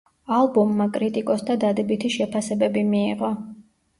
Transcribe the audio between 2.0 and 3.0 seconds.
შეფასებები